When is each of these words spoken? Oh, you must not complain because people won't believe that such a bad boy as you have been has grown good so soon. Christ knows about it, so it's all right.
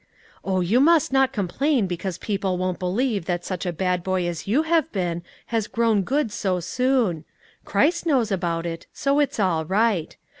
Oh, 0.43 0.61
you 0.61 0.79
must 0.79 1.13
not 1.13 1.31
complain 1.31 1.85
because 1.85 2.17
people 2.17 2.57
won't 2.57 2.79
believe 2.79 3.25
that 3.25 3.45
such 3.45 3.67
a 3.67 3.71
bad 3.71 4.03
boy 4.03 4.25
as 4.27 4.47
you 4.47 4.63
have 4.63 4.91
been 4.91 5.21
has 5.53 5.67
grown 5.67 6.01
good 6.01 6.31
so 6.31 6.59
soon. 6.59 7.23
Christ 7.65 8.07
knows 8.07 8.31
about 8.31 8.65
it, 8.65 8.87
so 8.91 9.19
it's 9.19 9.39
all 9.39 9.63
right. 9.63 10.17